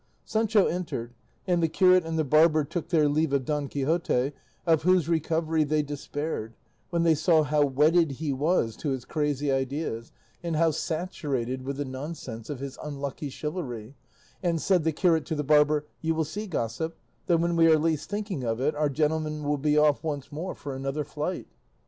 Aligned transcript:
Sancho 0.25 0.65
entered, 0.65 1.13
and 1.45 1.61
the 1.61 1.67
curate 1.67 2.03
and 2.03 2.17
the 2.17 2.23
barber 2.23 2.63
took 2.63 2.89
their 2.89 3.07
leave 3.07 3.31
of 3.33 3.45
Don 3.45 3.67
Quixote, 3.67 4.31
of 4.65 4.81
whose 4.81 5.07
recovery 5.07 5.63
they 5.63 5.83
despaired 5.83 6.55
when 6.89 7.03
they 7.03 7.13
saw 7.13 7.43
how 7.43 7.63
wedded 7.63 8.13
he 8.13 8.33
was 8.33 8.75
to 8.77 8.89
his 8.89 9.05
crazy 9.05 9.51
ideas, 9.51 10.11
and 10.41 10.55
how 10.55 10.71
saturated 10.71 11.61
with 11.61 11.77
the 11.77 11.85
nonsense 11.85 12.49
of 12.49 12.61
his 12.61 12.79
unlucky 12.83 13.29
chivalry; 13.29 13.93
and 14.41 14.59
said 14.59 14.83
the 14.85 14.91
curate 14.91 15.27
to 15.27 15.35
the 15.35 15.43
barber, 15.43 15.85
"You 16.01 16.15
will 16.15 16.23
see, 16.25 16.47
gossip, 16.47 16.97
that 17.27 17.37
when 17.39 17.55
we 17.55 17.67
are 17.71 17.77
least 17.77 18.09
thinking 18.09 18.43
of 18.43 18.59
it, 18.59 18.73
our 18.73 18.89
gentleman 18.89 19.43
will 19.43 19.59
be 19.59 19.77
off 19.77 20.03
once 20.03 20.31
more 20.31 20.55
for 20.55 20.73
another 20.73 21.03
flight." 21.03 21.45